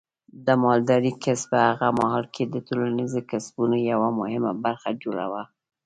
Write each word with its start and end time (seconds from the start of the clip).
د 0.45 0.47
مالدارۍ 0.63 1.13
کسب 1.23 1.47
په 1.51 1.57
هغه 1.67 1.87
مهال 1.99 2.25
کې 2.33 2.43
د 2.47 2.55
ټولنیزو 2.67 3.19
کسبونو 3.31 3.75
یوه 3.91 4.09
مهمه 4.19 4.51
برخه 4.65 4.89
جوړوله. 5.03 5.43